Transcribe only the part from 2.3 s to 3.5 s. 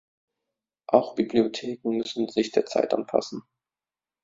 der Zeit anpassen.